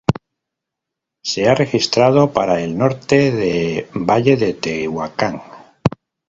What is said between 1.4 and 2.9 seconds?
ha registrado para el